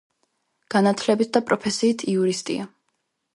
[0.75, 2.67] განათლებით და პროფესიით იურისტია.